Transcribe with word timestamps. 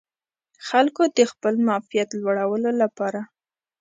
خلکو 0.67 1.03
د 1.17 1.19
خپل 1.31 1.53
معافیت 1.67 2.09
لوړولو 2.21 2.71
لپاره 2.81 3.21